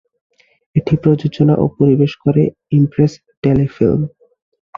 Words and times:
এটি 0.75 0.93
প্রযোজনা 1.03 1.53
ও 1.57 1.65
পরিবেশনা 1.77 2.21
করে 2.23 2.43
ইমপ্রেস 2.77 3.11
টেলিফিল্ম। 3.43 4.01